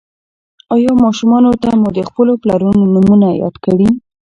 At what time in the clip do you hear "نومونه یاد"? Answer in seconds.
2.93-3.55